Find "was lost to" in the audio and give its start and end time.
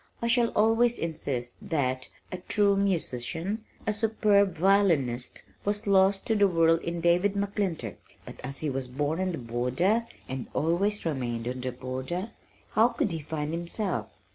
5.63-6.35